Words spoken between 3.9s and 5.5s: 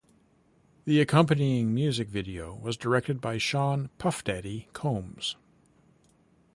"Puff Daddy" Combs.